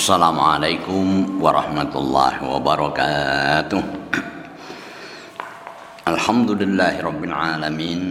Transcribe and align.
السلام 0.00 0.40
عليكم 0.40 1.04
ورحمة 1.44 1.92
الله 1.92 2.34
وبركاته. 2.40 3.82
الحمد 6.08 6.50
لله 6.56 6.94
رب 7.04 7.22
العالمين 7.28 8.02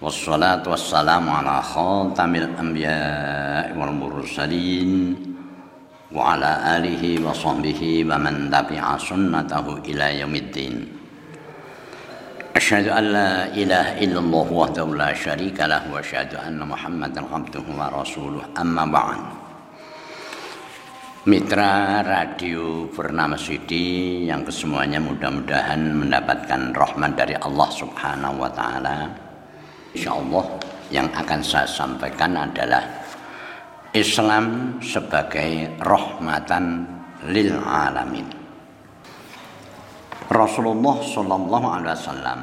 والصلاة 0.00 0.64
والسلام 0.64 1.24
على 1.28 1.56
خاتم 1.60 2.32
الأنبياء 2.32 3.76
والمرسلين 3.76 4.90
وعلى 6.16 6.50
آله 6.80 7.02
وصحبه 7.20 7.80
ومن 8.08 8.34
تبع 8.48 8.84
سنته 8.96 9.66
إلى 9.84 10.06
يوم 10.24 10.34
الدين. 10.34 10.76
أشهد 12.56 12.88
أن 12.88 13.04
لا 13.12 13.52
إله 13.52 14.00
إلا 14.00 14.20
الله 14.24 14.46
وحده 14.48 14.86
لا 14.96 15.12
شريك 15.12 15.60
له 15.60 15.92
وأشهد 15.92 16.40
أن 16.40 16.56
محمدا 16.64 17.20
عبده 17.20 17.66
ورسوله. 17.68 18.56
أما 18.56 18.84
بعد 18.88 19.20
Mitra 21.26 22.06
Radio 22.06 22.86
Bernama 22.86 23.34
Sidi 23.34 24.22
yang 24.30 24.46
kesemuanya 24.46 25.02
mudah-mudahan 25.02 25.90
mendapatkan 25.98 26.70
rahmat 26.70 27.18
dari 27.18 27.34
Allah 27.42 27.66
Subhanahu 27.66 28.46
wa 28.46 28.50
taala. 28.54 29.10
Insyaallah 29.90 30.46
yang 30.94 31.10
akan 31.10 31.42
saya 31.42 31.66
sampaikan 31.66 32.30
adalah 32.38 33.02
Islam 33.90 34.78
sebagai 34.78 35.74
rahmatan 35.82 36.86
lil 37.26 37.58
alamin. 37.58 38.30
Rasulullah 40.30 40.96
Shallallahu 41.02 41.66
Alaihi 41.66 41.90
Wasallam 42.06 42.42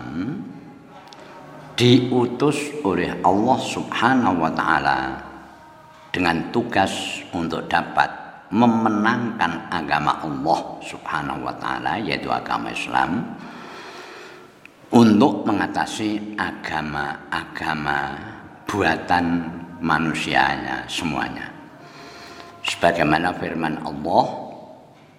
diutus 1.79 2.83
oleh 2.83 3.15
Allah 3.23 3.59
Subhanahu 3.63 4.43
Wa 4.43 4.51
Taala 4.51 4.99
dengan 6.11 6.51
tugas 6.51 7.23
untuk 7.31 7.63
dapat 7.71 8.22
memenangkan 8.51 9.71
agama 9.71 10.19
Allah 10.19 10.59
Subhanahu 10.83 11.47
Wa 11.47 11.55
Taala 11.61 11.93
yaitu 12.01 12.27
agama 12.27 12.73
Islam 12.73 13.23
untuk 14.93 15.41
mengatasi 15.47 16.37
agama-agama 16.37 18.13
buatan 18.69 19.25
manusianya 19.81 20.85
semuanya. 20.85 21.49
Sebagaimana 22.63 23.35
firman 23.35 23.81
Allah 23.83 24.25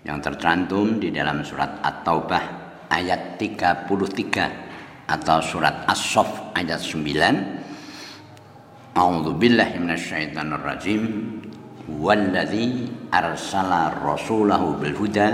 yang 0.07 0.23
tercantum 0.23 1.03
di 1.03 1.13
dalam 1.13 1.45
surat 1.45 1.69
At-Taubah 1.83 2.45
ayat 2.89 3.37
33 3.37 5.11
atau 5.11 5.39
surat 5.45 5.85
As-Saff 5.85 6.57
ayat 6.57 6.81
9 6.81 7.05
A'udzu 8.95 9.35
billahi 9.35 9.75
minasyaitonir 9.83 10.63
rajim 10.63 11.03
wallazi 11.89 12.89
arsala 13.13 13.93
rasulahu 14.01 14.81
bil 14.81 14.97
huda 14.97 15.29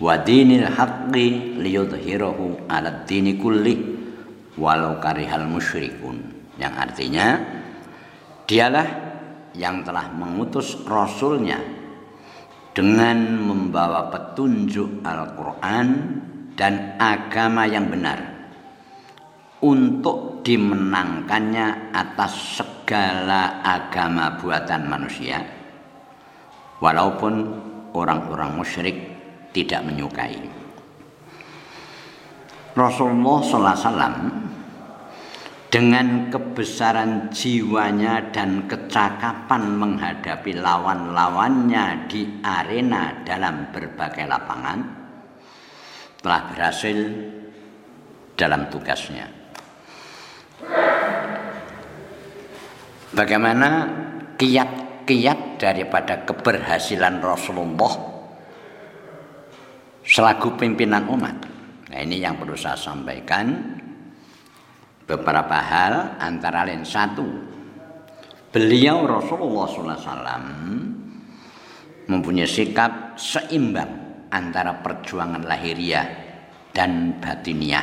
wa 0.00 0.16
dinil 0.20 0.64
haqqi 0.64 1.60
liyudhhirahu 1.60 2.70
'alad 2.70 3.04
dini 3.04 3.36
kulli 3.36 3.76
walau 4.56 4.96
karihal 5.00 5.44
musyrikun 5.44 6.20
yang 6.56 6.72
artinya 6.76 7.40
dialah 8.48 8.88
yang 9.56 9.82
telah 9.82 10.08
mengutus 10.14 10.78
rasulnya 10.86 11.58
dengan 12.70 13.18
membawa 13.40 14.08
petunjuk 14.14 15.02
Al-Quran 15.02 15.88
dan 16.54 16.94
agama 17.02 17.66
yang 17.66 17.90
benar 17.90 18.29
untuk 19.60 20.40
dimenangkannya 20.40 21.92
atas 21.92 22.60
segala 22.60 23.60
agama 23.60 24.40
buatan 24.40 24.88
manusia 24.88 25.44
walaupun 26.80 27.34
orang-orang 27.92 28.56
musyrik 28.56 28.96
tidak 29.52 29.84
menyukai 29.84 30.40
Rasulullah 32.72 33.38
SAW 33.44 34.16
dengan 35.70 36.34
kebesaran 36.34 37.30
jiwanya 37.30 38.34
dan 38.34 38.66
kecakapan 38.66 39.78
menghadapi 39.78 40.58
lawan-lawannya 40.58 42.10
di 42.10 42.26
arena 42.42 43.22
dalam 43.22 43.70
berbagai 43.70 44.26
lapangan 44.26 44.78
telah 46.20 46.42
berhasil 46.50 46.98
dalam 48.34 48.66
tugasnya. 48.66 49.39
Bagaimana 53.10 53.68
kiat-kiat 54.38 55.58
daripada 55.58 56.22
keberhasilan 56.22 57.18
Rasulullah 57.18 57.92
selaku 60.06 60.54
pimpinan 60.54 61.10
umat. 61.10 61.36
Nah 61.90 61.98
ini 61.98 62.22
yang 62.22 62.38
perlu 62.38 62.54
saya 62.54 62.78
sampaikan 62.78 63.50
beberapa 65.10 65.58
hal 65.58 66.22
antara 66.22 66.62
lain 66.62 66.86
satu 66.86 67.26
beliau 68.54 69.10
Rasulullah 69.10 69.66
SAW 69.66 70.46
mempunyai 72.06 72.46
sikap 72.46 73.18
seimbang 73.18 74.26
antara 74.30 74.78
perjuangan 74.78 75.42
lahiriah 75.42 76.06
dan 76.70 77.18
batiniah 77.18 77.82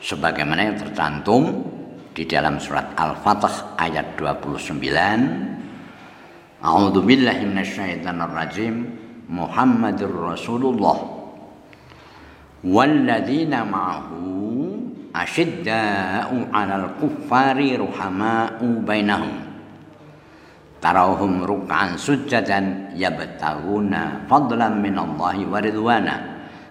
sebagaimana 0.00 0.72
yang 0.72 0.76
tercantum 0.80 1.75
di 2.16 2.24
dalam 2.24 2.56
surat 2.56 2.96
Al-Fatah 2.96 3.76
ayat 3.76 4.16
29 4.16 4.80
A'udzu 6.64 7.04
billahi 7.04 7.44
minasyaitonir 7.44 8.32
rajim 8.32 8.88
Muhammadur 9.28 10.32
Rasulullah. 10.32 10.96
Walladzina 12.64 13.68
ma'ahu 13.68 14.24
asyidda'u 15.12 16.48
'alal 16.48 16.96
kuffari 16.96 17.76
ruhama'u 17.76 18.80
bainahum. 18.80 19.36
Tarahum 20.80 21.44
ruk'an 21.44 22.00
sujjadan 22.00 22.96
yabtaguna 22.96 24.24
fadlan 24.24 24.80
minallahi 24.80 25.44
wa 25.44 25.60
ridwana. 25.60 26.16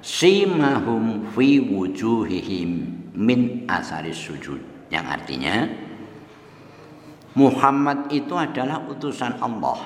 Simahum 0.02 1.30
fi 1.38 1.62
wujuhihim 1.62 2.70
min 3.14 3.70
asari 3.70 4.14
sujud 4.14 4.75
yang 4.96 5.06
artinya 5.12 5.68
Muhammad 7.36 8.08
itu 8.16 8.32
adalah 8.32 8.80
utusan 8.88 9.44
Allah. 9.44 9.80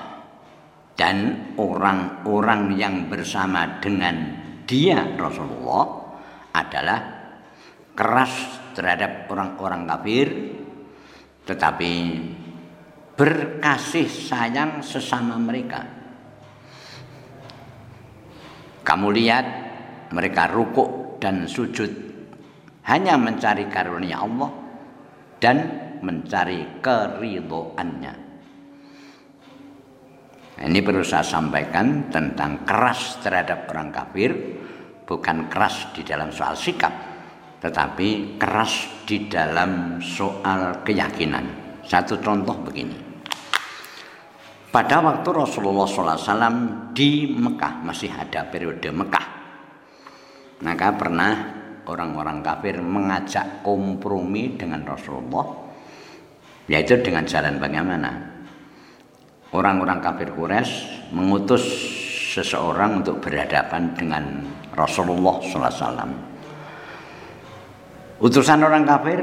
Dan 0.94 1.50
orang-orang 1.58 2.76
yang 2.78 3.10
bersama 3.10 3.80
dengan 3.82 4.36
dia 4.68 5.02
Rasulullah 5.18 5.86
adalah 6.54 7.00
keras 7.96 8.60
terhadap 8.76 9.26
orang-orang 9.32 9.88
kafir 9.88 10.28
tetapi 11.48 11.92
berkasih 13.16 14.06
sayang 14.06 14.84
sesama 14.84 15.40
mereka. 15.40 15.82
Kamu 18.84 19.08
lihat 19.10 19.46
mereka 20.14 20.52
rukuk 20.52 21.18
dan 21.18 21.48
sujud 21.48 21.90
hanya 22.86 23.16
mencari 23.16 23.66
karunia 23.72 24.20
Allah 24.20 24.59
dan 25.40 25.56
mencari 26.04 26.84
keridhoannya 26.84 28.14
ini 30.60 30.78
perlu 30.84 31.00
saya 31.00 31.24
sampaikan 31.24 32.12
tentang 32.12 32.68
keras 32.68 33.16
terhadap 33.24 33.64
orang 33.72 33.88
kafir 33.88 34.30
bukan 35.08 35.48
keras 35.48 35.88
di 35.96 36.04
dalam 36.04 36.28
soal 36.28 36.52
sikap 36.52 37.10
tetapi 37.60 38.40
keras 38.40 39.04
di 39.04 39.28
dalam 39.28 40.00
soal 40.00 40.80
keyakinan. 40.80 41.44
Satu 41.84 42.16
contoh 42.16 42.56
begini. 42.64 42.96
Pada 44.70 45.02
waktu 45.04 45.28
Rasulullah 45.28 45.84
SAW 45.84 46.94
di 46.94 47.28
Mekah, 47.28 47.84
masih 47.84 48.08
ada 48.14 48.48
periode 48.48 48.88
Mekah. 48.88 49.26
Maka 50.64 50.88
pernah 50.94 51.32
orang-orang 51.90 52.38
kafir 52.46 52.78
mengajak 52.78 53.66
kompromi 53.66 54.54
dengan 54.54 54.86
Rasulullah, 54.86 55.46
yaitu 56.70 57.02
dengan 57.02 57.26
jalan 57.26 57.58
bagaimana? 57.58 58.10
Orang-orang 59.50 59.98
kafir 59.98 60.30
Quraisy 60.30 61.10
mengutus 61.10 61.66
seseorang 62.30 63.02
untuk 63.02 63.18
berhadapan 63.18 63.90
dengan 63.98 64.46
Rasulullah 64.70 65.42
SAW 65.42 66.30
utusan 68.20 68.60
orang 68.60 68.84
kafir 68.84 69.20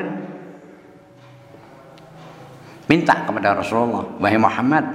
minta 2.89 3.23
kepada 3.23 3.53
Rasulullah, 3.53 4.17
wahai 4.17 4.41
Muhammad, 4.41 4.85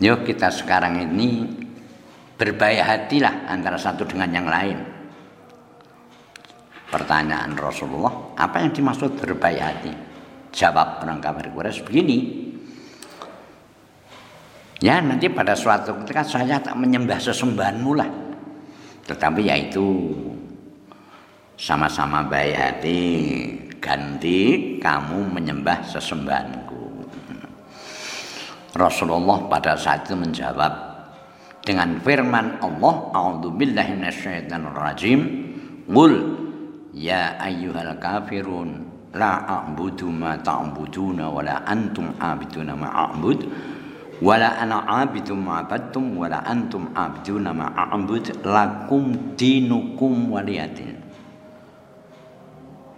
yuk 0.00 0.24
kita 0.24 0.48
sekarang 0.48 0.96
ini 1.04 1.44
berbahaya 2.40 2.86
hatilah 2.96 3.50
antara 3.50 3.76
satu 3.76 4.08
dengan 4.08 4.30
yang 4.32 4.48
lain. 4.48 4.97
Pertanyaan 6.88 7.52
Rasulullah, 7.52 8.32
apa 8.36 8.64
yang 8.64 8.72
dimaksud 8.72 9.20
berbahaya 9.20 9.76
hati? 9.76 9.92
Jawab 10.56 11.04
orang 11.04 11.20
kafir 11.20 11.52
Quraisy 11.52 11.84
begini, 11.84 12.18
Ya 14.78 15.02
nanti 15.02 15.26
pada 15.26 15.58
suatu 15.58 15.90
ketika 16.02 16.22
saya 16.22 16.62
tak 16.62 16.78
menyembah 16.78 17.18
sesembahanmu 17.18 17.92
lah. 17.98 18.06
Tetapi 19.10 19.42
yaitu 19.42 20.14
sama-sama 21.58 22.22
baik 22.22 22.54
hati 22.54 23.02
ganti 23.82 24.78
kamu 24.78 25.34
menyembah 25.34 25.82
sesembahanku. 25.82 26.78
Rasulullah 28.78 29.50
pada 29.50 29.74
saat 29.74 30.06
itu 30.06 30.14
menjawab 30.14 30.70
dengan 31.66 31.98
firman 31.98 32.62
Allah, 32.62 32.94
"A'udzubillahi 33.10 33.98
minasyaitonirrajim." 33.98 35.20
Qul 35.90 36.12
ya 36.94 37.36
ayyuhal 37.40 37.96
kafirun 38.00 38.84
la 39.16 39.42
a'budu 39.44 40.08
ma 40.12 40.36
ta'buduna 40.36 41.32
wa 41.32 41.40
la 41.42 41.64
antum 41.64 42.12
a'buduna 42.20 42.72
ma 42.76 42.88
a'bud. 43.08 43.40
Wala 44.18 44.58
ana 44.58 44.82
abidum 44.82 45.46
ma'abadtum 45.46 46.18
wala 46.18 46.42
antum 46.42 46.90
abiduna 46.90 47.54
ma'abud 47.54 48.42
lakum 48.42 49.14
dinukum 49.38 50.34
waliyadin 50.34 50.98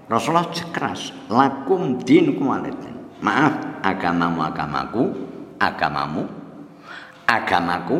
Rasulullah 0.09 0.49
keras 0.49 1.13
lakum 1.29 2.01
dinukum 2.01 2.49
waliyadin 2.57 3.21
maaf 3.21 3.85
agamamu 3.85 4.41
agamaku 4.49 5.03
agamamu 5.61 6.25
agamaku 7.29 7.99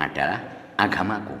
adalah 0.00 0.40
agamaku 0.80 1.36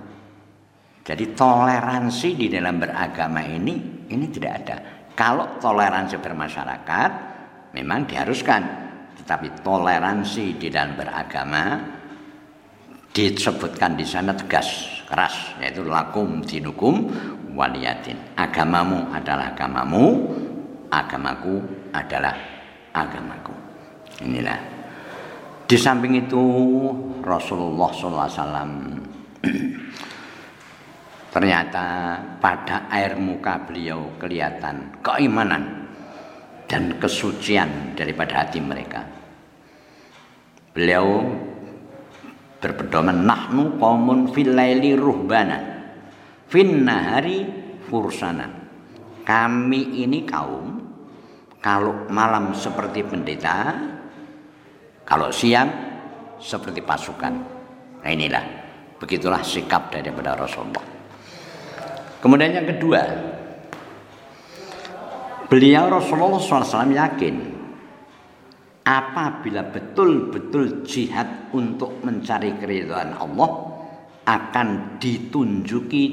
jadi 1.06 1.38
toleransi 1.38 2.34
di 2.34 2.50
dalam 2.50 2.82
beragama 2.82 3.38
ini 3.46 4.06
ini 4.10 4.26
tidak 4.26 4.52
ada. 4.66 4.76
Kalau 5.14 5.54
toleransi 5.62 6.18
bermasyarakat 6.18 7.10
memang 7.78 8.10
diharuskan. 8.10 8.84
Tapi 9.26 9.50
toleransi 9.58 10.54
di 10.54 10.70
dalam 10.70 10.94
beragama 10.94 11.82
disebutkan 13.10 13.98
di 13.98 14.06
sana 14.06 14.30
tegas 14.38 15.02
keras 15.02 15.58
yaitu 15.58 15.82
lakum 15.82 16.42
dinukum 16.42 17.10
waliyatin. 17.54 18.14
Agamamu 18.38 19.10
adalah 19.10 19.50
agamamu 19.50 20.30
agamaku 20.90 21.58
adalah 21.90 22.34
agamaku. 22.94 23.54
Inilah. 24.26 24.58
Di 25.66 25.74
samping 25.74 26.22
itu 26.22 26.42
Rasulullah 27.26 27.90
SAW 27.90 29.05
ternyata 31.36 32.16
pada 32.40 32.88
air 32.88 33.20
muka 33.20 33.60
beliau 33.60 34.16
kelihatan 34.16 34.96
keimanan 35.04 35.84
dan 36.64 36.96
kesucian 36.96 37.92
daripada 37.92 38.40
hati 38.40 38.56
mereka 38.64 39.04
Beliau 40.76 41.24
berpedoman 42.60 43.24
nahnu 43.24 43.80
qaumun 43.80 44.28
fil 44.28 44.52
laili 44.52 44.92
ruhbana 44.92 45.56
fin 46.52 46.84
nahari 46.84 47.48
fursana. 47.88 48.44
Kami 49.24 50.04
ini 50.04 50.28
kaum 50.28 50.76
kalau 51.64 52.04
malam 52.12 52.52
seperti 52.52 53.08
pendeta, 53.08 53.72
kalau 55.08 55.32
siang 55.32 55.72
seperti 56.36 56.84
pasukan. 56.84 57.34
Nah 58.04 58.10
inilah 58.12 58.44
begitulah 59.00 59.40
sikap 59.40 59.88
daripada 59.88 60.36
Rasulullah. 60.36 60.95
Kemudian 62.26 62.58
yang 62.58 62.66
kedua, 62.66 63.06
beliau 65.46 65.86
Rasulullah 65.94 66.42
SAW 66.42 66.90
yakin 66.90 67.36
apabila 68.82 69.62
betul-betul 69.70 70.82
jihad 70.82 71.54
untuk 71.54 72.02
mencari 72.02 72.58
keridhaan 72.58 73.14
Allah 73.14 73.50
akan 74.26 74.98
ditunjuki 74.98 76.04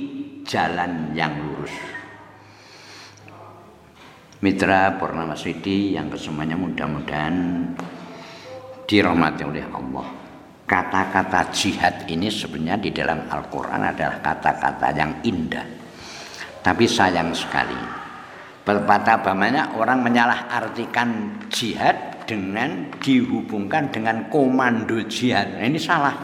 jalan 0.46 1.18
yang 1.18 1.34
lurus. 1.34 1.74
Mitra 4.46 4.94
Purnama 5.02 5.34
Sidi 5.34 5.98
yang 5.98 6.14
kesemuanya 6.14 6.54
mudah-mudahan 6.54 7.74
dirahmati 8.86 9.42
oleh 9.50 9.66
Allah. 9.66 10.06
Kata-kata 10.70 11.50
jihad 11.50 12.06
ini 12.06 12.30
sebenarnya 12.30 12.78
di 12.78 12.94
dalam 12.94 13.26
Al-Quran 13.26 13.82
adalah 13.82 14.22
kata-kata 14.22 14.94
yang 14.94 15.18
indah. 15.26 15.82
Tapi 16.64 16.88
sayang 16.88 17.36
sekali. 17.36 17.76
Berpatah 18.64 19.20
banyak 19.20 19.76
orang 19.76 20.00
menyalah 20.00 20.48
artikan 20.48 21.36
jihad 21.52 22.24
dengan 22.24 22.88
dihubungkan 23.04 23.92
dengan 23.92 24.32
komando 24.32 25.04
jihad. 25.12 25.60
Nah, 25.60 25.68
ini 25.68 25.76
salah. 25.76 26.16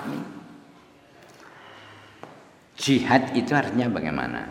Jihad 2.79 3.35
itu 3.35 3.51
artinya 3.51 3.91
bagaimana? 3.91 4.47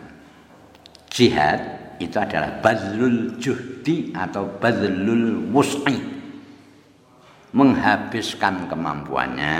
Jihad 1.09 1.57
itu 1.97 2.13
adalah 2.21 2.61
badlul 2.61 3.41
juhdi 3.41 4.13
atau 4.13 4.45
badlul 4.61 5.49
wus'i. 5.49 5.97
Menghabiskan 7.49 8.69
kemampuannya, 8.69 9.57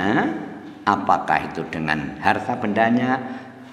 apakah 0.86 1.50
itu 1.50 1.66
dengan 1.74 2.14
harta 2.22 2.54
bendanya, 2.54 3.18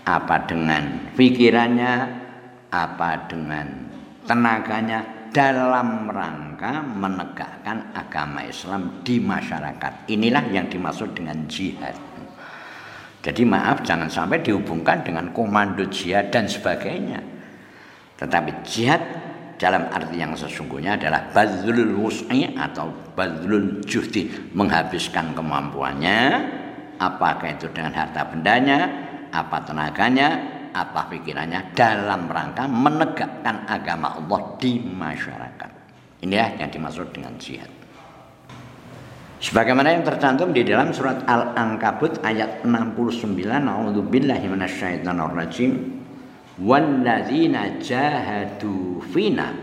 apa 0.02 0.50
dengan 0.50 1.14
pikirannya, 1.14 2.26
apa 2.72 3.30
dengan 3.30 3.68
tenaganya, 4.28 5.18
dalam 5.32 6.10
rangka 6.10 6.82
menegakkan 6.82 7.94
agama 7.94 8.42
Islam 8.48 9.04
di 9.06 9.22
masyarakat. 9.22 10.10
Inilah 10.10 10.44
yang 10.50 10.66
dimaksud 10.72 11.14
dengan 11.14 11.46
jihad. 11.46 11.94
Jadi 13.22 13.44
maaf 13.44 13.84
jangan 13.84 14.08
sampai 14.08 14.40
dihubungkan 14.40 15.04
dengan 15.04 15.30
komando 15.36 15.84
jihad 15.92 16.32
dan 16.32 16.48
sebagainya. 16.48 17.20
Tetapi 18.18 18.52
jihad 18.66 19.04
dalam 19.62 19.90
arti 19.90 20.18
yang 20.22 20.34
sesungguhnya 20.38 20.96
adalah 20.96 21.34
badlul 21.34 21.98
wus'i 21.98 22.46
atau 22.56 22.94
badlul 23.18 23.82
juhdi 23.84 24.54
menghabiskan 24.54 25.34
kemampuannya 25.34 26.20
apakah 27.02 27.58
itu 27.58 27.66
dengan 27.74 27.94
harta 27.94 28.22
bendanya 28.30 28.86
apa 29.34 29.58
tenaganya 29.66 30.57
apa 30.78 31.10
pikirannya 31.10 31.74
dalam 31.74 32.30
rangka 32.30 32.70
menegakkan 32.70 33.66
agama 33.66 34.14
Allah 34.22 34.42
di 34.62 34.78
masyarakat. 34.78 35.72
Inilah 36.22 36.62
yang 36.62 36.70
dimaksud 36.70 37.14
dengan 37.14 37.34
jihad. 37.42 37.70
Sebagaimana 39.38 39.94
yang 39.94 40.02
tercantum 40.02 40.50
di 40.50 40.66
dalam 40.66 40.90
surat 40.90 41.22
Al-Ankabut 41.30 42.26
ayat 42.26 42.66
69, 42.66 43.38
A'udzubillahi 43.46 44.46
minasyaitonirrajim. 44.50 45.72
Walladzina 46.58 47.78
jahadu 47.78 48.98
fina 49.14 49.54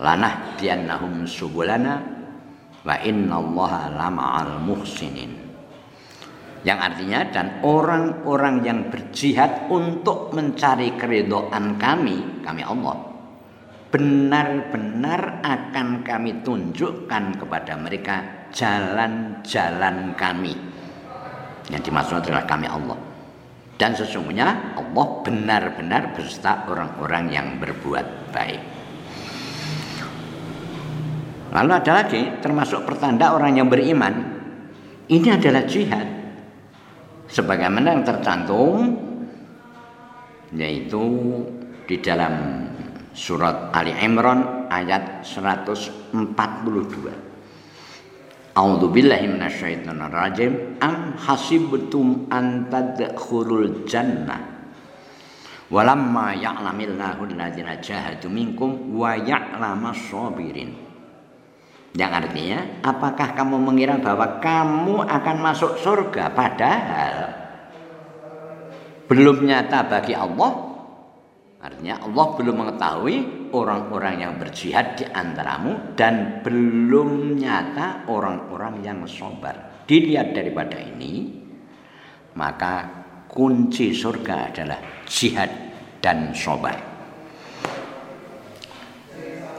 lanahdiyannahum 0.00 1.28
subulana 1.28 2.00
wa 2.88 2.96
innallaha 3.04 3.92
lama'al 3.92 4.64
muhsinin 4.64 5.43
yang 6.64 6.80
artinya 6.80 7.28
dan 7.28 7.60
orang-orang 7.60 8.64
yang 8.64 8.88
berjihad 8.88 9.68
untuk 9.68 10.32
mencari 10.32 10.96
keridhaan 10.96 11.76
kami, 11.76 12.40
kami 12.40 12.64
Allah, 12.64 13.04
benar-benar 13.92 15.44
akan 15.44 16.00
kami 16.00 16.40
tunjukkan 16.40 17.36
kepada 17.36 17.76
mereka 17.76 18.48
jalan-jalan 18.48 20.16
kami. 20.16 20.56
Yang 21.68 21.92
dimaksud 21.92 22.24
adalah 22.24 22.48
kami 22.48 22.64
Allah. 22.64 22.96
Dan 23.76 23.92
sesungguhnya 23.92 24.80
Allah 24.80 25.06
benar-benar 25.20 26.16
beserta 26.16 26.64
orang-orang 26.64 27.24
yang 27.28 27.60
berbuat 27.60 28.32
baik. 28.32 28.62
Lalu 31.52 31.70
ada 31.76 31.92
lagi 31.92 32.22
termasuk 32.40 32.88
pertanda 32.88 33.36
orang 33.36 33.52
yang 33.60 33.68
beriman. 33.68 34.32
Ini 35.12 35.36
adalah 35.36 35.68
jihad 35.68 36.23
sebagaimana 37.28 37.96
yang 37.96 38.04
tercantum 38.04 38.96
yaitu 40.54 41.02
di 41.84 41.98
dalam 42.00 42.66
surat 43.14 43.72
Ali 43.74 43.92
Imran 43.96 44.68
ayat 44.70 45.24
142 45.26 46.14
A'udzu 48.54 48.86
billahi 48.86 49.26
minasyaitonir 49.34 50.14
rajim 50.14 50.78
am 50.78 51.18
hasibtum 51.18 52.30
an 52.30 52.70
tadkhulul 52.70 53.82
jannah? 53.82 54.54
Walamma 55.74 56.38
ya'lamillahu 56.38 57.34
alladziina 57.34 57.82
jahadu 57.82 58.30
minkum 58.30 58.94
wa 58.94 59.18
ya'lamas 59.18 59.98
sabirin 60.06 60.83
yang 61.94 62.10
artinya, 62.10 62.82
apakah 62.82 63.38
kamu 63.38 63.54
mengira 63.62 63.94
bahwa 64.02 64.42
kamu 64.42 65.06
akan 65.06 65.36
masuk 65.38 65.78
surga 65.78 66.34
padahal 66.34 67.16
belum 69.06 69.46
nyata 69.46 69.86
bagi 69.86 70.14
Allah? 70.18 70.74
Artinya 71.64 71.96
Allah 72.04 72.26
belum 72.36 72.56
mengetahui 72.60 73.16
orang-orang 73.54 74.20
yang 74.20 74.32
berjihad 74.36 75.00
di 75.00 75.08
antaramu 75.08 75.96
dan 75.96 76.44
belum 76.44 77.40
nyata 77.40 78.04
orang-orang 78.10 78.84
yang 78.84 79.00
sobar. 79.08 79.74
dilihat 79.84 80.32
daripada 80.32 80.80
ini 80.80 81.44
maka 82.34 82.88
kunci 83.28 83.92
surga 83.92 84.52
adalah 84.52 84.80
jihad 85.04 85.50
dan 86.00 86.32
sobar 86.32 86.76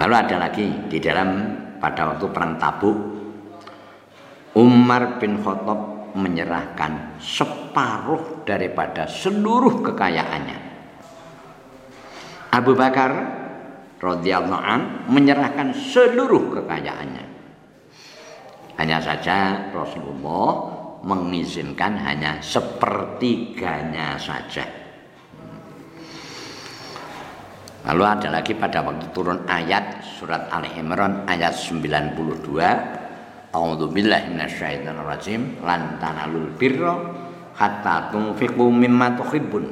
lalu 0.02 0.14
ada 0.18 0.36
lagi 0.50 0.68
di 0.90 0.98
dalam 0.98 1.30
pada 1.86 2.10
waktu 2.10 2.26
perang 2.34 2.58
tabuk 2.58 2.98
Umar 4.58 5.22
bin 5.22 5.38
Khattab 5.46 6.10
menyerahkan 6.18 7.22
separuh 7.22 8.42
daripada 8.42 9.06
seluruh 9.06 9.86
kekayaannya 9.86 10.60
Abu 12.50 12.74
Bakar 12.74 13.12
radhiyallahu 14.02 14.66
an 14.66 14.82
menyerahkan 15.14 15.78
seluruh 15.78 16.58
kekayaannya 16.58 17.26
hanya 18.82 18.98
saja 18.98 19.70
Rasulullah 19.70 20.76
mengizinkan 21.06 22.02
hanya 22.02 22.42
sepertiganya 22.42 24.18
saja. 24.18 24.85
Lalu 27.86 28.02
ada 28.02 28.28
lagi 28.34 28.58
pada 28.58 28.82
waktu 28.82 29.14
turun 29.14 29.46
ayat 29.46 30.02
surat 30.02 30.50
Al 30.50 30.66
Imran 30.74 31.30
ayat 31.30 31.54
92 31.54 32.18
A'udzu 33.56 33.88
billahi 33.88 34.36
minasyaitonir 34.36 35.06
rajim 35.06 35.62
lan 35.64 36.02
tanalul 36.02 36.50
birra 36.60 36.98
hatta 37.56 38.12
tunfiqu 38.12 38.68
mimma 38.68 39.16
tuhibbun 39.16 39.66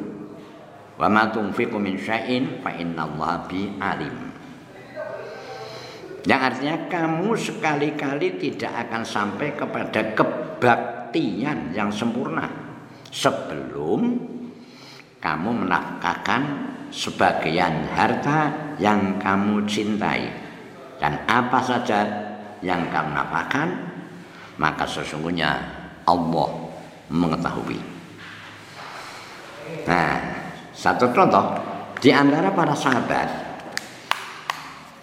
wa 0.95 1.07
ma 1.09 1.27
tunfiqu 1.27 1.75
min 1.81 1.99
syai'in 1.99 2.63
fa 2.63 2.71
innallaha 2.71 3.49
bi 3.49 3.75
alim. 3.81 4.15
Yang 6.23 6.41
artinya 6.47 6.77
kamu 6.87 7.35
sekali-kali 7.35 8.39
tidak 8.39 8.87
akan 8.87 9.03
sampai 9.03 9.51
kepada 9.51 10.15
kebaktian 10.15 11.75
yang 11.75 11.91
sempurna 11.91 12.47
sebelum 13.11 14.15
kamu 15.19 15.49
menafkahkan 15.67 16.71
sebagian 16.93 17.89
harta 17.97 18.53
yang 18.77 19.17
kamu 19.17 19.65
cintai. 19.65 20.29
Dan 21.01 21.17
apa 21.25 21.59
saja 21.59 22.05
yang 22.61 22.87
kamu 22.93 23.11
nafkahkan 23.11 23.67
maka 24.61 24.85
sesungguhnya 24.85 25.57
Allah 26.05 26.49
mengetahui. 27.09 27.81
Nah, 29.89 30.13
satu 30.71 31.09
contoh. 31.11 31.45
Di 32.03 32.11
antara 32.11 32.51
para 32.51 32.75
sahabat 32.75 33.31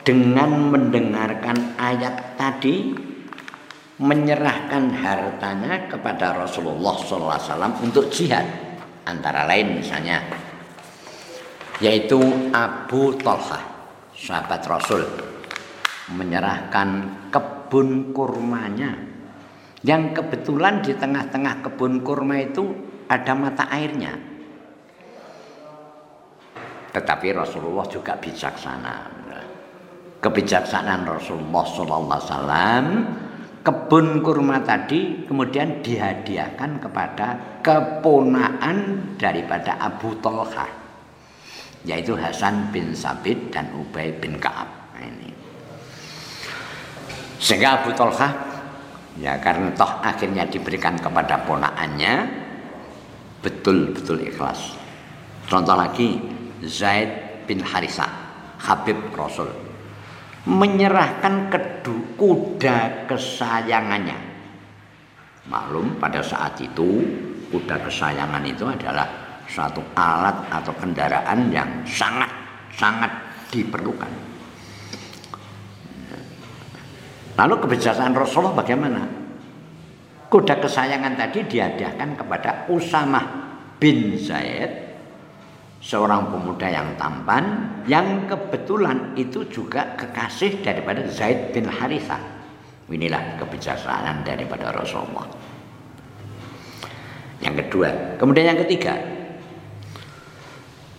dengan 0.04 0.68
mendengarkan 0.68 1.80
ayat 1.80 2.36
tadi 2.36 2.92
menyerahkan 4.00 4.92
hartanya 5.00 5.88
kepada 5.88 6.36
Rasulullah 6.44 6.96
SAW 7.00 7.80
untuk 7.80 8.12
jihad. 8.12 8.44
Antara 9.08 9.48
lain 9.48 9.80
misalnya 9.80 10.20
yaitu 11.80 12.20
Abu 12.52 13.16
Talha 13.16 13.60
sahabat 14.12 14.62
Rasul 14.68 15.02
menyerahkan 16.12 16.88
kebun 17.32 18.12
kurmanya. 18.12 19.08
Yang 19.80 20.20
kebetulan 20.20 20.84
di 20.84 20.92
tengah-tengah 20.92 21.64
kebun 21.64 22.04
kurma 22.04 22.36
itu 22.36 22.68
ada 23.08 23.32
mata 23.32 23.64
airnya. 23.72 24.12
Tetapi 26.92 27.32
Rasulullah 27.32 27.88
juga 27.88 28.12
bijaksana. 28.20 29.08
Kebijaksanaan 30.20 31.08
Rasulullah 31.08 31.64
SAW 31.64 32.84
kebun 33.64 34.20
kurma 34.20 34.60
tadi 34.60 35.24
kemudian 35.24 35.80
dihadiahkan 35.80 36.76
kepada 36.76 37.56
keponaan 37.64 38.76
daripada 39.16 39.80
Abu 39.80 40.12
Talha 40.20 40.79
yaitu 41.88 42.12
Hasan 42.16 42.68
bin 42.74 42.92
Sabit 42.92 43.52
dan 43.52 43.72
Ubay 43.72 44.12
bin 44.20 44.36
Ka'ab. 44.36 44.68
Nah, 44.96 45.04
ini. 45.04 45.30
Sehingga 47.40 47.80
Abu 47.80 47.96
Talha 47.96 48.28
ya 49.16 49.40
karena 49.40 49.72
toh 49.74 49.90
akhirnya 50.04 50.44
diberikan 50.44 50.96
kepada 51.00 51.40
ponaannya 51.48 52.14
betul-betul 53.40 54.20
ikhlas. 54.28 54.76
Contoh 55.48 55.74
lagi 55.74 56.20
Zaid 56.68 57.44
bin 57.48 57.64
Harisa 57.64 58.06
Habib 58.60 59.00
Rasul 59.16 59.48
menyerahkan 60.48 61.52
kedu, 61.52 62.16
kuda 62.16 63.08
kesayangannya. 63.08 64.16
Maklum 65.48 66.00
pada 66.00 66.24
saat 66.24 66.56
itu 66.60 67.04
kuda 67.50 67.76
kesayangan 67.84 68.44
itu 68.46 68.64
adalah 68.64 69.08
suatu 69.50 69.82
alat 69.98 70.46
atau 70.46 70.70
kendaraan 70.78 71.50
yang 71.50 71.82
sangat 71.82 72.30
sangat 72.78 73.10
diperlukan. 73.50 74.08
Lalu 77.34 77.54
kebijaksanaan 77.66 78.14
Rasulullah 78.14 78.54
bagaimana? 78.54 79.02
Kuda 80.30 80.62
kesayangan 80.62 81.18
tadi 81.18 81.42
dihadiahkan 81.50 82.14
kepada 82.14 82.70
Usamah 82.70 83.26
bin 83.82 84.14
Zaid 84.14 84.70
seorang 85.82 86.30
pemuda 86.30 86.68
yang 86.70 86.94
tampan 86.94 87.44
yang 87.88 88.28
kebetulan 88.30 89.16
itu 89.18 89.48
juga 89.50 89.98
kekasih 89.98 90.62
daripada 90.62 91.02
Zaid 91.10 91.50
bin 91.50 91.66
Harithah. 91.66 92.20
Inilah 92.90 93.38
kebijaksanaan 93.42 94.22
daripada 94.22 94.70
Rasulullah. 94.70 95.26
Yang 97.40 97.66
kedua, 97.66 98.18
kemudian 98.20 98.52
yang 98.52 98.60
ketiga, 98.66 99.19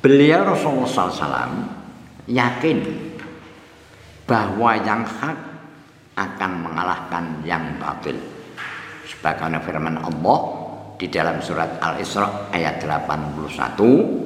beliau 0.01 0.50
Rasulullah 0.50 0.89
SAW 0.89 1.53
yakin 2.25 2.77
bahwa 4.25 4.75
yang 4.81 5.05
hak 5.05 5.38
akan 6.17 6.51
mengalahkan 6.65 7.24
yang 7.46 7.77
batil. 7.77 8.17
Sebagaimana 9.08 9.62
firman 9.62 9.98
Allah 10.01 10.39
di 10.98 11.08
dalam 11.10 11.41
surat 11.41 11.81
Al-Isra 11.81 12.50
ayat 12.53 12.81
81 12.84 14.22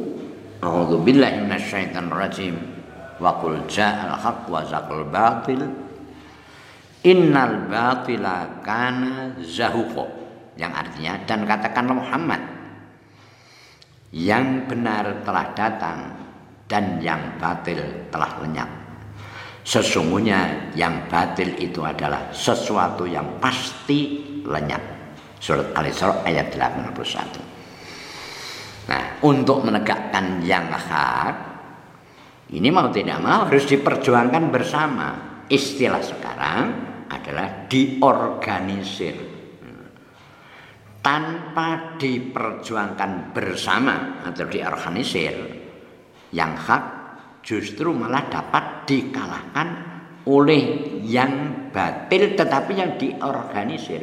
A'udzu 0.65 0.97
billahi 1.03 1.45
minasyaitonir 1.45 2.15
rajim. 2.15 2.55
Wa 3.21 3.37
qul 3.39 3.63
ja'al 3.69 4.17
haqq 4.17 4.49
wa 4.49 4.65
zaqal 4.65 5.05
batil. 5.07 5.61
Innal 7.05 7.69
batila 7.69 8.63
kana 8.65 9.37
zahuqa. 9.45 10.05
Yang 10.55 10.71
artinya 10.73 11.13
dan 11.27 11.39
katakanlah 11.43 11.95
Muhammad 11.99 12.41
yang 14.15 14.63
benar 14.63 15.27
telah 15.27 15.51
datang 15.51 15.99
dan 16.71 17.03
yang 17.03 17.35
batil 17.35 17.83
telah 18.07 18.39
lenyap. 18.39 18.71
Sesungguhnya 19.67 20.71
yang 20.77 21.09
batil 21.11 21.51
itu 21.59 21.83
adalah 21.83 22.31
sesuatu 22.31 23.03
yang 23.03 23.27
pasti 23.43 24.23
lenyap. 24.47 24.79
Surat 25.35 25.75
Al-Isra 25.75 26.23
ayat 26.23 26.55
81. 26.55 28.87
Nah, 28.87 29.19
untuk 29.25 29.65
menegakkan 29.67 30.39
yang 30.45 30.69
hak, 30.71 31.35
ini 32.55 32.71
mau 32.71 32.87
tidak 32.93 33.19
mau 33.19 33.49
harus 33.49 33.65
diperjuangkan 33.67 34.53
bersama. 34.53 35.07
Istilah 35.49 36.01
sekarang 36.01 36.63
adalah 37.09 37.67
diorganisir. 37.67 39.34
Tanpa 41.05 42.01
diperjuangkan 42.01 43.29
bersama 43.29 44.25
atau 44.25 44.49
diorganisir, 44.49 45.37
yang 46.33 46.57
hak 46.57 46.83
justru 47.45 47.93
malah 47.93 48.25
dapat 48.25 48.89
dikalahkan 48.89 49.67
oleh 50.25 50.97
yang 51.05 51.69
batil 51.69 52.33
tetapi 52.33 52.73
yang 52.73 52.97
diorganisir. 52.97 54.01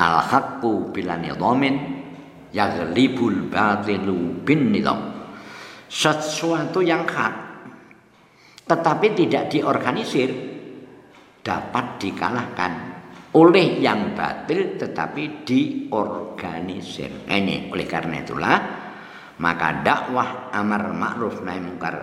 Al 0.00 0.24
haqqu 0.24 0.96
bila 0.96 1.20
nidhamin 1.20 2.00
yaghlibul 2.56 3.52
batilu 3.52 4.40
bin 4.48 4.72
sesuatu 5.90 6.80
yang 6.80 7.04
hak 7.04 7.34
tetapi 8.64 9.12
tidak 9.12 9.50
diorganisir 9.50 10.30
dapat 11.42 11.98
dikalahkan 11.98 12.89
oleh 13.30 13.78
yang 13.78 14.14
batil 14.18 14.74
tetapi 14.74 15.46
diorganisir. 15.46 17.26
Ini 17.30 17.70
oleh 17.70 17.86
karena 17.86 18.22
itulah 18.22 18.58
maka 19.40 19.80
dakwah 19.80 20.52
amar 20.52 20.92
ma'ruf 20.92 21.40
nahi 21.40 21.60
mungkar 21.64 21.96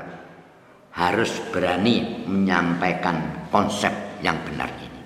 harus 0.97 1.29
berani 1.53 2.25
menyampaikan 2.25 3.47
konsep 3.53 3.93
yang 4.25 4.41
benar 4.41 4.71
ini. 4.81 5.01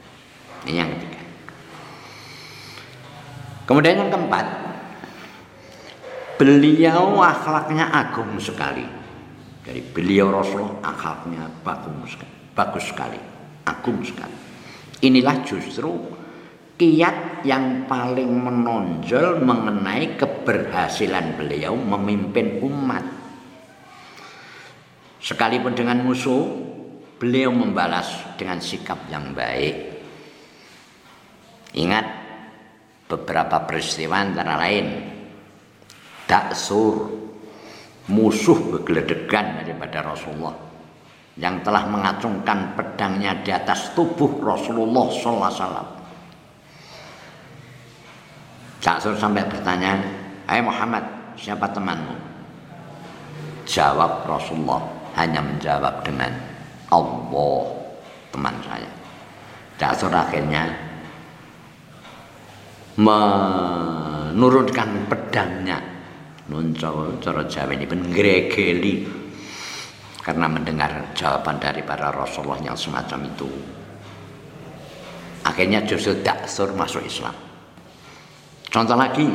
Ini 0.71 0.77
yang 0.79 0.89
ketiga. 0.95 1.21
Kemudian 3.67 3.99
yang 3.99 4.11
keempat, 4.11 4.45
beliau 6.39 7.19
akhlaknya 7.19 7.91
agung 7.91 8.39
sekali. 8.39 8.87
Dari 9.61 9.81
beliau 9.83 10.33
Rasul 10.33 10.81
akhlaknya 10.81 11.45
bagus 11.61 12.17
sekali, 12.17 12.35
bagus 12.55 12.85
sekali, 12.89 13.19
agung 13.67 13.99
sekali. 14.01 14.50
Inilah 15.01 15.41
justru 15.41 15.89
kiat 16.77 17.45
yang 17.45 17.89
paling 17.89 18.29
menonjol 18.29 19.41
mengenai 19.41 20.17
keberhasilan 20.17 21.37
beliau 21.37 21.73
memimpin 21.73 22.61
umat. 22.61 23.05
Sekalipun 25.21 25.77
dengan 25.77 26.01
musuh, 26.01 26.49
beliau 27.21 27.53
membalas 27.53 28.33
dengan 28.37 28.57
sikap 28.57 29.09
yang 29.09 29.33
baik. 29.37 29.93
Ingat 31.77 32.05
beberapa 33.05 33.61
peristiwa 33.63 34.21
antara 34.21 34.57
lain 34.57 34.87
Daksur 36.31 37.11
musuh 38.07 38.59
begeledegan 38.71 39.61
daripada 39.61 39.99
Rasulullah 39.99 40.70
yang 41.39 41.63
telah 41.63 41.87
mengacungkan 41.87 42.75
pedangnya 42.75 43.31
di 43.39 43.55
atas 43.55 43.95
tubuh 43.95 44.43
Rasulullah 44.43 45.07
sallallahu 45.07 45.53
wasallam. 45.55 45.87
Jaksur 48.81 49.15
sampai 49.15 49.45
bertanya, 49.47 49.95
"Hai 50.49 50.59
Muhammad, 50.59 51.05
siapa 51.39 51.69
temanmu?" 51.71 52.17
Jawab 53.63 54.27
Rasulullah 54.27 54.81
hanya 55.15 55.39
menjawab 55.39 56.03
dengan 56.03 56.33
Allah 56.91 57.63
teman 58.33 58.55
saya. 58.67 58.89
Jaksur 59.79 60.11
akhirnya 60.11 60.67
menurunkan 62.99 64.89
pedangnya 65.07 65.79
nuncol 66.51 67.15
cara 67.23 67.47
Jawa 67.47 67.71
ini 67.71 67.87
pun 67.87 68.03
karena 70.21 70.45
mendengar 70.45 71.11
jawaban 71.17 71.57
dari 71.57 71.81
para 71.81 72.13
Rasulullah 72.13 72.61
yang 72.61 72.77
semacam 72.77 73.25
itu. 73.25 73.49
Akhirnya 75.41 75.81
justru 75.81 76.21
daksur 76.21 76.77
masuk 76.77 77.01
Islam. 77.01 77.33
Contoh 78.69 78.93
lagi, 78.93 79.25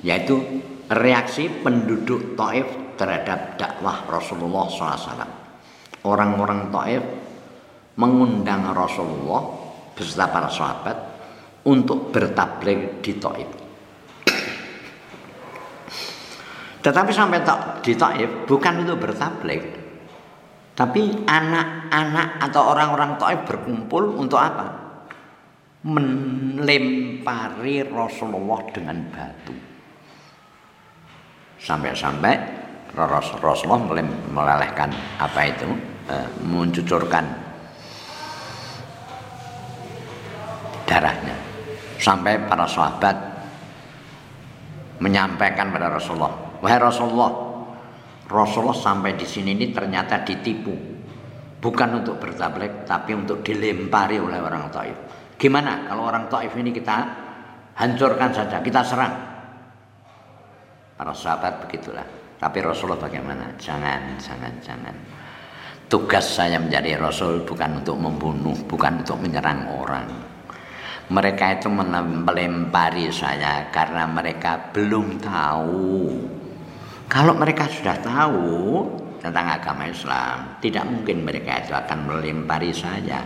yaitu 0.00 0.40
reaksi 0.88 1.52
penduduk 1.60 2.32
Taif 2.34 2.96
terhadap 2.96 3.60
dakwah 3.60 4.08
Rasulullah 4.08 4.64
SAW. 4.66 5.30
Orang-orang 6.08 6.72
Taif 6.72 7.04
mengundang 8.00 8.72
Rasulullah 8.72 9.44
beserta 9.92 10.26
para 10.32 10.48
sahabat 10.48 10.96
untuk 11.68 12.08
bertabligh 12.08 13.04
di 13.04 13.12
Taif. 13.20 13.50
Tetapi 16.84 17.10
sampai 17.12 17.40
di 17.80 17.92
Taif 17.96 18.30
bukan 18.44 18.84
untuk 18.84 19.00
bertabligh, 19.00 19.83
tapi 20.74 21.22
anak-anak 21.22 22.50
atau 22.50 22.74
orang-orang 22.74 23.14
Taif 23.14 23.46
berkumpul 23.46 24.18
untuk 24.18 24.42
apa? 24.42 24.74
Melempari 25.86 27.86
Rasulullah 27.86 28.58
dengan 28.74 28.98
batu. 29.14 29.54
Sampai-sampai 31.62 32.34
Rasulullah 32.90 33.86
melelehkan 34.34 34.90
apa 35.22 35.40
itu? 35.46 35.70
E, 36.10 36.14
mencucurkan 36.42 37.22
darahnya. 40.90 41.38
Sampai 42.02 42.34
para 42.50 42.66
sahabat 42.66 43.14
menyampaikan 44.98 45.70
pada 45.70 45.88
Rasulullah, 45.88 46.34
"Wahai 46.60 46.82
Rasulullah, 46.82 47.53
Rasulullah 48.24 48.76
sampai 48.76 49.16
di 49.20 49.28
sini 49.28 49.52
ini 49.52 49.68
ternyata 49.68 50.24
ditipu. 50.24 50.72
Bukan 51.60 51.90
untuk 52.04 52.20
bertablik 52.20 52.84
tapi 52.84 53.16
untuk 53.16 53.40
dilempari 53.40 54.20
oleh 54.20 54.40
orang 54.40 54.68
Taif. 54.68 54.96
Gimana 55.36 55.88
kalau 55.88 56.08
orang 56.08 56.28
Taif 56.28 56.52
ini 56.56 56.72
kita 56.72 56.96
hancurkan 57.76 58.30
saja, 58.32 58.60
kita 58.60 58.80
serang? 58.84 59.14
Para 60.94 61.12
sahabat 61.12 61.64
begitulah. 61.64 62.04
Tapi 62.38 62.58
Rasulullah 62.60 63.00
bagaimana? 63.00 63.56
Jangan, 63.56 64.20
jangan, 64.20 64.52
jangan. 64.60 64.94
Tugas 65.88 66.24
saya 66.24 66.60
menjadi 66.60 66.96
Rasul 67.00 67.44
bukan 67.44 67.84
untuk 67.84 67.96
membunuh, 67.96 68.56
bukan 68.68 69.04
untuk 69.04 69.20
menyerang 69.20 69.68
orang. 69.72 70.08
Mereka 71.12 71.60
itu 71.60 71.68
melempari 71.68 73.12
saya 73.12 73.68
karena 73.68 74.08
mereka 74.08 74.72
belum 74.72 75.20
tahu 75.20 76.00
kalau 77.08 77.36
mereka 77.36 77.68
sudah 77.68 77.96
tahu 78.00 78.84
tentang 79.20 79.46
agama 79.56 79.88
Islam, 79.88 80.60
tidak 80.60 80.84
mungkin 80.84 81.24
mereka 81.24 81.64
itu 81.64 81.72
akan 81.72 81.98
melempari 82.08 82.72
saya. 82.72 83.24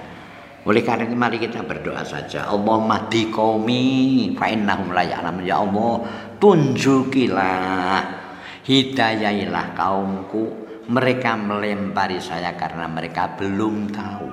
Oleh 0.68 0.84
karena 0.84 1.08
itu 1.08 1.16
mari 1.16 1.38
kita 1.40 1.64
berdoa 1.64 2.04
saja. 2.04 2.50
Allah 2.50 2.76
mahdi 2.82 3.32
qaumi 3.32 3.86
fa 4.36 4.52
innahum 4.52 4.92
la 4.92 5.00
ya'lamun. 5.06 5.42
Ya 5.46 5.62
Allah, 5.62 6.04
tunjukilah 6.36 7.98
hidayailah 8.68 9.66
kaumku. 9.72 10.68
Mereka 10.88 11.36
melempari 11.36 12.16
saya 12.20 12.56
karena 12.56 12.88
mereka 12.88 13.36
belum 13.36 13.92
tahu. 13.92 14.28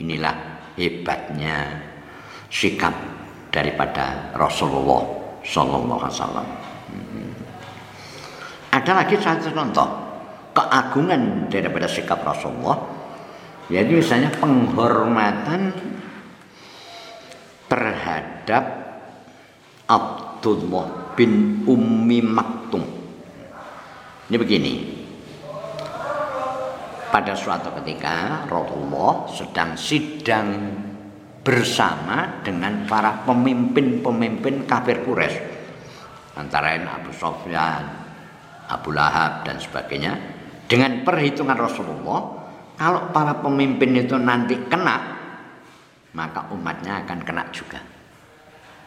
Inilah 0.00 0.36
hebatnya 0.76 1.76
sikap 2.48 2.92
daripada 3.52 4.32
Rasulullah 4.32 5.04
sallallahu 5.44 6.00
alaihi 6.00 6.16
wasallam. 6.16 6.48
Ada 8.78 8.94
lagi 8.94 9.18
satu 9.18 9.50
contoh 9.50 9.88
keagungan 10.54 11.50
daripada 11.50 11.90
sikap 11.90 12.22
Rasulullah 12.22 12.78
yaitu 13.66 13.98
misalnya 13.98 14.30
penghormatan 14.38 15.74
terhadap 17.66 18.64
Abdullah 19.90 21.18
bin 21.18 21.66
Ummi 21.66 22.22
Maktum. 22.22 22.86
Ini 24.30 24.36
begini. 24.38 24.74
Pada 27.10 27.34
suatu 27.34 27.74
ketika 27.82 28.46
Rasulullah 28.46 29.26
sedang 29.26 29.74
sidang 29.74 30.48
bersama 31.42 32.44
dengan 32.46 32.86
para 32.86 33.26
pemimpin-pemimpin 33.26 34.68
kafir 34.70 35.02
Quraisy. 35.02 35.40
Antara 36.38 36.76
lain 36.76 36.86
Abu 36.86 37.10
Sofyan, 37.10 38.07
Abu 38.68 38.92
Lahab 38.92 39.48
dan 39.48 39.56
sebagainya 39.56 40.14
dengan 40.68 41.02
perhitungan 41.02 41.56
Rasulullah 41.56 42.20
kalau 42.76 43.10
para 43.10 43.40
pemimpin 43.40 43.96
itu 43.96 44.14
nanti 44.20 44.54
kena 44.68 45.18
maka 46.18 46.48
umatnya 46.50 47.04
akan 47.04 47.18
kena 47.22 47.44
juga. 47.52 47.80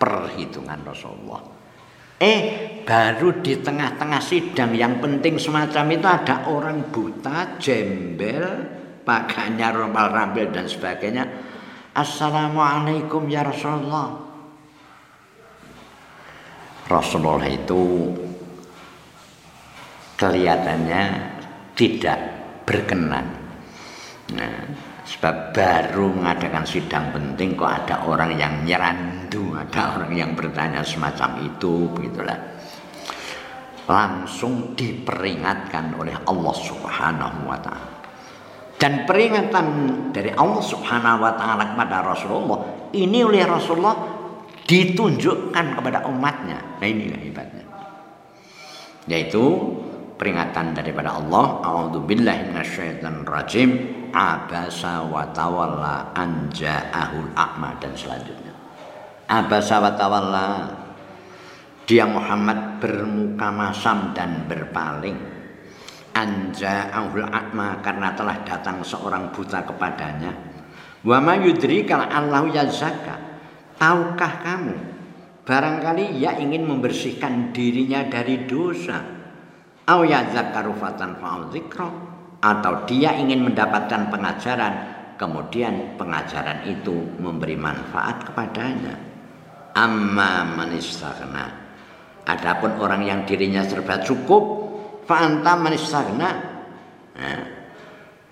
Perhitungan 0.01 0.81
Rasulullah. 0.81 1.41
Eh 2.21 2.41
baru 2.85 3.41
di 3.41 3.57
tengah-tengah 3.61 4.21
sidang 4.21 4.73
yang 4.77 5.01
penting 5.01 5.37
semacam 5.41 5.85
itu 5.89 6.07
ada 6.09 6.35
orang 6.49 6.89
buta 6.89 7.57
jembel 7.57 8.45
pakainya 9.01 9.73
rombal-rambil 9.73 10.53
dan 10.53 10.65
sebagainya. 10.69 11.25
Assalamualaikum 11.93 13.25
ya 13.25 13.41
Rasulullah. 13.45 14.21
Rasulullah 16.89 17.49
itu 17.49 17.81
kelihatannya 20.21 21.03
tidak 21.73 22.19
berkenan. 22.61 23.25
Nah, 24.37 24.69
sebab 25.01 25.49
baru 25.49 26.13
mengadakan 26.13 26.61
sidang 26.61 27.09
penting 27.09 27.57
kok 27.57 27.73
ada 27.73 28.05
orang 28.05 28.37
yang 28.37 28.61
nyerandu, 28.61 29.57
ada 29.57 29.97
orang 29.97 30.13
yang 30.13 30.37
bertanya 30.37 30.85
semacam 30.85 31.41
itu, 31.41 31.89
begitulah. 31.89 32.37
Langsung 33.89 34.77
diperingatkan 34.77 35.97
oleh 35.97 36.13
Allah 36.29 36.55
Subhanahu 36.55 37.49
wa 37.49 37.57
taala. 37.57 37.89
Dan 38.77 39.09
peringatan 39.09 39.65
dari 40.13 40.37
Allah 40.37 40.61
Subhanahu 40.61 41.17
wa 41.17 41.33
taala 41.33 41.73
kepada 41.73 42.05
Rasulullah 42.05 42.61
ini 42.93 43.25
oleh 43.25 43.41
Rasulullah 43.41 43.97
ditunjukkan 44.69 45.65
kepada 45.81 46.05
umatnya. 46.07 46.77
Nah 46.77 46.87
inilah 46.87 47.19
hebatnya. 47.19 47.65
Yaitu 49.09 49.43
peringatan 50.21 50.77
daripada 50.77 51.17
Allah. 51.17 51.65
A'udzubillahi 51.65 52.53
rajim 53.25 53.69
abasa 54.13 55.01
wa 55.09 55.25
tawalla 55.33 56.13
anja'ahul 56.13 57.33
a'ma 57.33 57.81
dan 57.81 57.97
selanjutnya. 57.97 58.53
Abasa 59.25 59.81
wa 59.81 59.97
tawalla. 59.97 60.49
Dia 61.89 62.05
Muhammad 62.05 62.77
bermuka 62.77 63.49
masam 63.49 64.13
dan 64.13 64.45
berpaling. 64.45 65.17
Anja'ahul 66.13 67.25
a'ma 67.25 67.81
karena 67.81 68.13
telah 68.13 68.45
datang 68.45 68.85
seorang 68.85 69.33
buta 69.33 69.65
kepadanya. 69.65 70.37
Wa 71.01 71.17
ma 71.17 71.33
yudrika 71.33 71.97
Allahu 71.97 72.53
yazaka 72.53 73.17
tahukah 73.81 74.45
kamu 74.45 74.75
barangkali 75.41 76.21
ia 76.21 76.37
ingin 76.37 76.69
membersihkan 76.69 77.49
dirinya 77.49 78.05
dari 78.05 78.45
dosa 78.45 79.20
au 79.89 80.01
yadzakkaru 80.05 80.73
fatan 80.77 81.17
fa'al 81.17 81.49
atau 82.41 82.73
dia 82.89 83.13
ingin 83.17 83.45
mendapatkan 83.45 84.09
pengajaran 84.09 84.73
kemudian 85.21 85.93
pengajaran 86.01 86.65
itu 86.65 86.97
memberi 87.21 87.53
manfaat 87.53 88.25
kepadanya. 88.25 88.97
Amma 89.77 90.43
manistaghna. 90.57 91.45
Adapun 92.25 92.81
orang 92.81 93.05
yang 93.05 93.19
dirinya 93.29 93.61
serba 93.61 94.01
cukup 94.01 94.43
fa 95.05 95.29
anta 95.29 95.53
manistaghna. 95.53 96.29
Nah, 97.11 97.43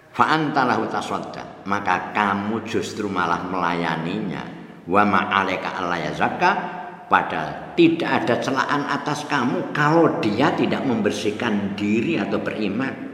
fa 0.10 0.26
anta 0.34 0.66
lahu 0.66 0.90
tasadda 0.90 1.64
maka 1.70 2.10
kamu 2.18 2.66
justru 2.66 3.06
malah 3.06 3.46
melayaninya. 3.46 4.58
Wa 4.90 5.06
ma'alaika 5.06 5.78
alla 5.78 6.02
yazakka 6.02 6.79
padahal 7.10 7.74
tidak 7.74 8.24
ada 8.24 8.36
celaan 8.39 8.86
atas 8.86 9.26
kamu 9.26 9.74
kalau 9.74 10.22
dia 10.22 10.54
tidak 10.54 10.86
membersihkan 10.86 11.74
diri 11.74 12.22
atau 12.22 12.38
beriman. 12.39 13.10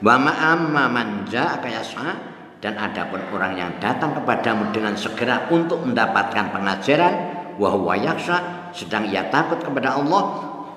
Wa 0.00 0.16
ma'amma 0.16 0.88
manja 0.88 1.60
kayasa 1.60 2.16
dan 2.58 2.74
adapun 2.74 3.22
orang 3.30 3.54
yang 3.54 3.72
datang 3.78 4.16
kepadamu 4.16 4.72
dengan 4.74 4.96
segera 4.98 5.46
untuk 5.52 5.84
mendapatkan 5.84 6.50
pengajaran 6.50 7.14
wa 7.60 7.68
huwa 7.70 7.94
yaksha 7.94 8.70
sedang 8.72 9.06
ia 9.06 9.28
takut 9.30 9.60
kepada 9.62 9.94
Allah 9.94 10.24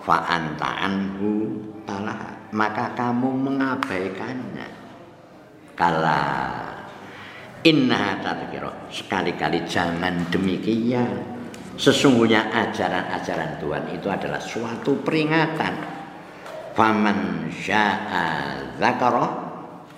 fa 0.03 0.25
anta 0.29 0.69
anhu 0.85 1.57
talah 1.87 2.51
maka 2.51 2.91
kamu 2.93 3.31
mengabaikannya. 3.47 4.67
Kala 5.77 6.21
inna 7.63 8.19
tadhkira 8.19 8.91
sekali-kali 8.91 9.63
jangan 9.65 10.27
demikian 10.29 11.30
sesungguhnya 11.81 12.53
ajaran-ajaran 12.53 13.57
Tuhan 13.57 13.83
itu 13.97 14.05
adalah 14.05 14.37
suatu 14.37 15.01
peringatan. 15.01 15.73
Faman 16.77 17.49
syaa 17.49 18.61
dzakara 18.77 19.27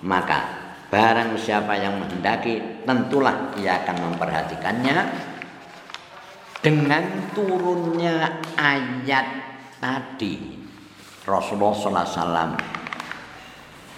maka 0.00 0.40
barang 0.88 1.36
siapa 1.36 1.76
yang 1.76 2.00
menghendaki 2.00 2.82
tentulah 2.88 3.52
ia 3.60 3.84
akan 3.84 3.96
memperhatikannya 4.10 4.96
dengan 6.64 7.04
turunnya 7.36 8.40
ayat 8.56 9.28
tadi. 9.76 10.64
Rasulullah 11.24 12.04
SAW 12.04 12.52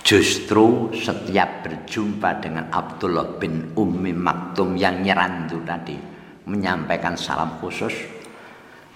justru 0.02 0.94
setiap 0.94 1.66
berjumpa 1.66 2.38
dengan 2.38 2.70
Abdullah 2.70 3.38
bin 3.38 3.74
Ummi 3.74 4.14
Maktum 4.14 4.78
yang 4.78 5.02
nyerantu 5.02 5.58
tadi 5.66 6.15
menyampaikan 6.46 7.18
salam 7.18 7.58
khusus 7.58 7.92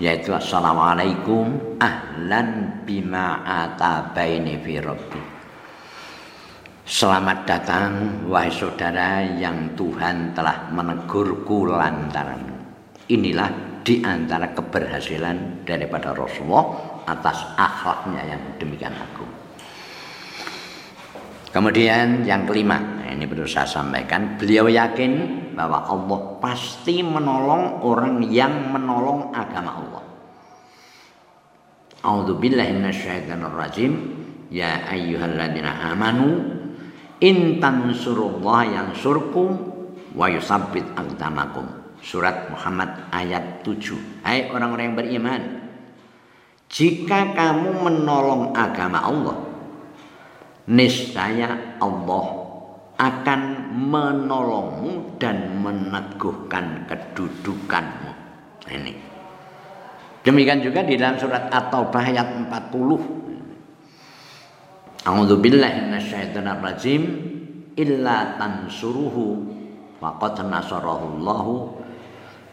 yaitu 0.00 0.32
Assalamualaikum 0.32 1.76
ahlan 1.82 2.80
bima 2.86 3.42
atabaini 3.44 4.56
fi 4.62 4.78
rabbi 4.80 5.22
Selamat 6.86 7.46
datang 7.46 7.90
wahai 8.26 8.50
saudara 8.50 9.22
yang 9.22 9.74
Tuhan 9.78 10.34
telah 10.34 10.70
menegurku 10.74 11.70
lantaran 11.70 12.50
inilah 13.10 13.50
di 13.82 14.02
antara 14.06 14.54
keberhasilan 14.54 15.66
daripada 15.66 16.14
Rasulullah 16.14 16.66
atas 17.10 17.42
akhlaknya 17.58 18.22
yang 18.36 18.42
demikian 18.60 18.94
agung. 18.94 19.30
Kemudian 21.50 22.22
yang 22.22 22.46
kelima, 22.46 22.78
ini 23.10 23.26
perlu 23.26 23.42
saya 23.42 23.66
sampaikan, 23.66 24.38
beliau 24.38 24.70
yakin 24.70 25.42
bahwa 25.68 25.84
Allah 25.84 26.20
pasti 26.40 27.04
menolong 27.04 27.84
orang 27.84 28.24
yang 28.32 28.72
menolong 28.72 29.34
agama 29.36 29.76
Allah. 29.76 30.04
A'udzubillahi. 32.00 32.80
Ya 34.50 34.82
ayyuhalladzina 34.88 35.94
amanu 35.94 36.28
in 37.20 37.60
tansurullaha 37.60 38.64
yansurkum 38.66 39.48
wa 40.16 40.26
yusabbit 40.26 40.96
aqdamakum. 40.96 41.68
Surat 42.00 42.48
Muhammad 42.48 43.12
ayat 43.12 43.60
7. 43.62 44.24
Hai 44.24 44.48
orang-orang 44.48 44.84
yang 44.90 44.96
beriman. 44.96 45.42
Jika 46.72 47.36
kamu 47.36 47.84
menolong 47.84 48.56
agama 48.56 49.04
Allah, 49.04 49.36
niscaya 50.64 51.76
Allah 51.82 52.39
akan 53.00 53.72
menolongmu 53.72 55.16
dan 55.16 55.56
meneguhkan 55.64 56.84
kedudukanmu. 56.84 58.12
Ini. 58.68 58.92
Demikian 60.20 60.60
juga 60.60 60.84
di 60.84 61.00
dalam 61.00 61.16
surat 61.16 61.48
At-Taubah 61.48 62.04
ayat 62.04 62.44
40. 62.44 65.08
A'udzu 65.08 65.40
billahi 65.40 65.88
minasyaitonir 65.88 66.60
rajim 66.60 67.02
illa 67.72 68.36
tansuruhu 68.36 69.48
faqad 69.96 70.44
nasarahu 70.44 71.16
Allahu 71.16 71.80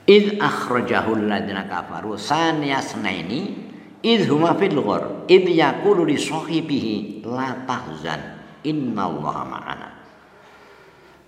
id 0.08 0.40
akhrajahu 0.40 1.28
alladziina 1.28 1.68
kafaru 1.68 2.16
saniyasnaini 2.16 3.68
id 4.00 4.32
huma 4.32 4.56
fil 4.56 4.80
ghar 4.80 5.28
id 5.28 5.52
yaqulu 5.52 6.08
li 6.08 6.16
sahibihi 6.16 7.28
la 7.28 7.68
tahzan 7.68 8.40
innallaha 8.64 9.44
ma'ana 9.44 9.97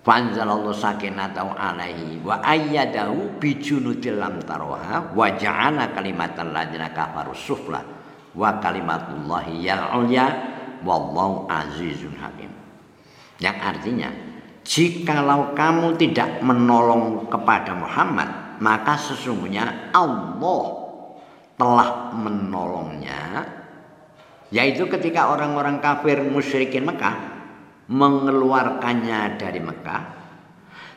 Fanzalallahu 0.00 0.72
sakinatahu 0.72 1.52
alaihi 1.60 2.24
wa 2.24 2.40
ayyadahu 2.40 3.36
bi 3.36 3.60
junudil 3.60 4.16
lam 4.16 4.40
taroha 4.40 5.12
wa 5.12 5.28
ja'ala 5.36 5.92
kalimatal 5.92 6.48
ladzina 6.48 6.88
kafaru 6.88 7.36
sufla 7.36 7.84
wa 8.32 8.48
kalimatullahi 8.64 9.60
yal 9.60 10.00
ulya 10.00 10.24
wallahu 10.80 11.44
azizun 11.52 12.16
hakim. 12.16 12.48
Yang 13.44 13.56
artinya 13.60 14.08
jikalau 14.64 15.52
kamu 15.52 16.00
tidak 16.00 16.40
menolong 16.40 17.28
kepada 17.28 17.76
Muhammad 17.76 18.56
maka 18.60 18.96
sesungguhnya 18.96 19.92
Allah 19.92 20.64
telah 21.60 22.16
menolongnya 22.16 23.44
yaitu 24.48 24.88
ketika 24.88 25.28
orang-orang 25.28 25.76
kafir 25.84 26.24
musyrikin 26.24 26.88
Mekah 26.88 27.29
mengeluarkannya 27.90 29.34
dari 29.34 29.58
Mekah 29.58 30.02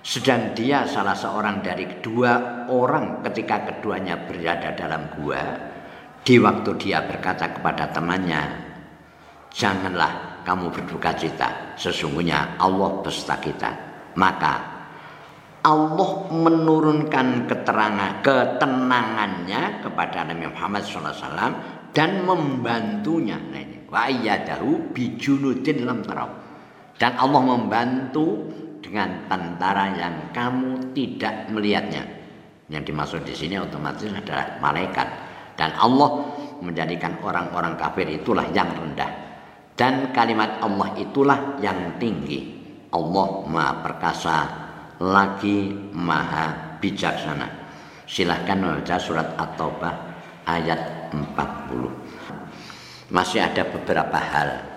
sedang 0.06 0.54
dia 0.54 0.86
salah 0.86 1.18
seorang 1.18 1.66
dari 1.66 1.90
dua 2.04 2.68
orang 2.70 3.26
ketika 3.26 3.66
keduanya 3.66 4.20
berada 4.30 4.78
dalam 4.78 5.10
gua 5.18 5.42
di 6.22 6.38
waktu 6.38 6.70
dia 6.78 7.02
berkata 7.02 7.50
kepada 7.50 7.90
temannya 7.90 8.44
janganlah 9.50 10.44
kamu 10.46 10.70
berduka 10.70 11.18
cita 11.18 11.74
sesungguhnya 11.82 12.62
Allah 12.62 13.02
beserta 13.02 13.42
kita 13.42 13.72
maka 14.14 14.74
Allah 15.64 16.28
menurunkan 16.28 17.48
keterangan 17.48 18.20
ketenangannya 18.20 19.80
kepada 19.80 20.28
Nabi 20.28 20.52
Muhammad 20.52 20.84
SAW 20.84 21.56
dan 21.96 22.28
membantunya. 22.28 23.40
Nah 23.40 23.88
wa 23.88 24.12
ayyadahu 24.12 24.92
bijunudin 24.92 25.88
lam 25.88 26.04
tarau. 26.04 26.43
Dan 27.04 27.20
Allah 27.20 27.44
membantu 27.44 28.48
dengan 28.80 29.28
tentara 29.28 29.92
yang 29.92 30.32
kamu 30.32 30.96
tidak 30.96 31.52
melihatnya. 31.52 32.08
Yang 32.72 32.96
dimaksud 32.96 33.28
di 33.28 33.36
sini 33.36 33.60
otomatis 33.60 34.08
adalah 34.08 34.56
malaikat. 34.64 35.04
Dan 35.60 35.76
Allah 35.76 36.32
menjadikan 36.64 37.20
orang-orang 37.20 37.76
kafir 37.76 38.08
itulah 38.08 38.48
yang 38.56 38.72
rendah. 38.72 39.12
Dan 39.76 40.16
kalimat 40.16 40.64
Allah 40.64 40.96
itulah 40.96 41.60
yang 41.60 42.00
tinggi. 42.00 42.64
Allah 42.96 43.52
Maha 43.52 43.84
Perkasa 43.84 44.38
lagi 45.04 45.76
maha 45.92 46.80
bijaksana. 46.80 47.52
Silahkan 48.08 48.56
membaca 48.56 48.96
surat 48.96 49.28
At-Taubah 49.36 49.96
ayat 50.48 51.12
40. 51.12 53.12
Masih 53.12 53.44
ada 53.44 53.68
beberapa 53.68 54.16
hal 54.16 54.73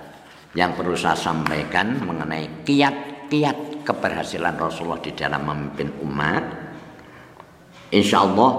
yang 0.56 0.72
perlu 0.72 0.96
saya 0.96 1.14
sampaikan 1.14 2.00
mengenai 2.00 2.64
kiat-kiat 2.64 3.84
keberhasilan 3.84 4.56
Rasulullah 4.56 5.04
di 5.04 5.12
dalam 5.12 5.44
memimpin 5.44 5.92
umat. 6.00 6.44
Insya 7.92 8.24
Allah 8.24 8.52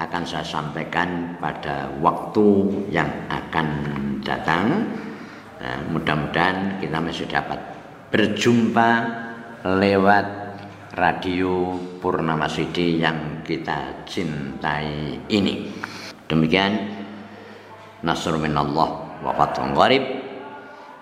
akan 0.00 0.22
saya 0.24 0.42
sampaikan 0.48 1.36
pada 1.36 1.92
waktu 2.00 2.72
yang 2.88 3.06
akan 3.28 3.68
datang. 4.24 4.88
Nah, 5.62 5.78
mudah-mudahan 5.92 6.80
kita 6.80 6.98
masih 6.98 7.28
dapat 7.28 7.60
berjumpa 8.08 8.90
lewat 9.62 10.26
radio 10.96 11.76
Purnama 12.00 12.48
Sidi 12.48 12.98
yang 12.98 13.44
kita 13.44 14.02
cintai 14.08 15.20
ini. 15.28 15.68
Demikian 16.26 16.72
Nasr 18.02 18.34
minallah 18.40 19.20
wa 19.20 19.32
fathun 19.36 19.76
gharib. 19.76 20.21